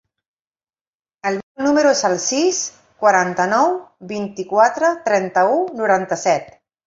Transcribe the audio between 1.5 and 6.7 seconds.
número es el sis, quaranta-nou, vint-i-quatre, trenta-u, noranta-set.